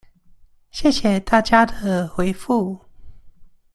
[0.71, 2.79] 謝謝大家的回覆